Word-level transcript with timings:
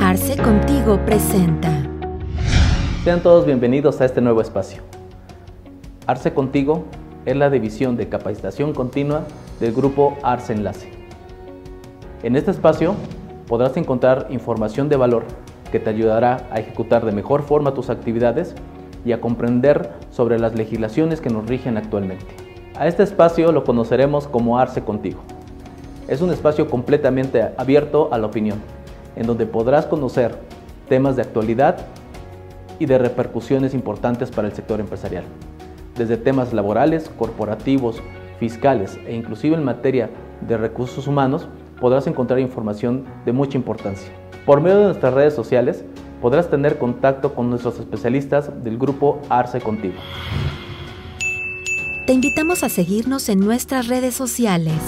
Arce 0.00 0.36
Contigo 0.42 0.98
presenta. 1.04 1.70
Sean 3.04 3.22
todos 3.22 3.44
bienvenidos 3.46 4.00
a 4.00 4.04
este 4.04 4.20
nuevo 4.20 4.40
espacio. 4.40 4.82
Arce 6.06 6.32
Contigo 6.32 6.84
es 7.24 7.36
la 7.36 7.50
división 7.50 7.96
de 7.96 8.08
capacitación 8.08 8.72
continua 8.72 9.24
del 9.60 9.72
grupo 9.72 10.16
Arce 10.22 10.52
Enlace. 10.52 10.90
En 12.22 12.36
este 12.36 12.50
espacio 12.50 12.94
podrás 13.46 13.76
encontrar 13.76 14.28
información 14.30 14.88
de 14.88 14.96
valor 14.96 15.24
que 15.70 15.80
te 15.80 15.90
ayudará 15.90 16.46
a 16.50 16.60
ejecutar 16.60 17.04
de 17.04 17.12
mejor 17.12 17.42
forma 17.42 17.74
tus 17.74 17.90
actividades 17.90 18.54
y 19.04 19.12
a 19.12 19.20
comprender 19.20 19.90
sobre 20.10 20.38
las 20.38 20.54
legislaciones 20.54 21.20
que 21.20 21.30
nos 21.30 21.46
rigen 21.46 21.76
actualmente. 21.76 22.26
A 22.76 22.86
este 22.86 23.02
espacio 23.02 23.52
lo 23.52 23.64
conoceremos 23.64 24.28
como 24.28 24.58
Arce 24.58 24.82
Contigo. 24.82 25.20
Es 26.08 26.20
un 26.20 26.30
espacio 26.30 26.70
completamente 26.70 27.50
abierto 27.56 28.10
a 28.12 28.18
la 28.18 28.28
opinión, 28.28 28.60
en 29.16 29.26
donde 29.26 29.44
podrás 29.44 29.86
conocer 29.86 30.38
temas 30.88 31.16
de 31.16 31.22
actualidad 31.22 31.78
y 32.78 32.86
de 32.86 32.98
repercusiones 32.98 33.74
importantes 33.74 34.30
para 34.30 34.46
el 34.46 34.54
sector 34.54 34.78
empresarial, 34.78 35.24
desde 35.96 36.16
temas 36.16 36.52
laborales, 36.52 37.10
corporativos, 37.18 38.02
fiscales 38.38 38.98
e 39.06 39.14
inclusive 39.16 39.56
en 39.56 39.64
materia 39.64 40.10
de 40.46 40.56
recursos 40.56 41.08
humanos, 41.08 41.48
podrás 41.80 42.06
encontrar 42.06 42.38
información 42.38 43.04
de 43.24 43.32
mucha 43.32 43.58
importancia. 43.58 44.08
Por 44.44 44.60
medio 44.60 44.78
de 44.78 44.84
nuestras 44.84 45.12
redes 45.12 45.34
sociales 45.34 45.84
podrás 46.22 46.48
tener 46.48 46.78
contacto 46.78 47.34
con 47.34 47.50
nuestros 47.50 47.80
especialistas 47.80 48.62
del 48.62 48.78
grupo 48.78 49.20
Arce 49.28 49.60
Contigo. 49.60 49.96
Te 52.06 52.12
invitamos 52.12 52.62
a 52.62 52.68
seguirnos 52.68 53.28
en 53.28 53.40
nuestras 53.40 53.88
redes 53.88 54.14
sociales. 54.14 54.80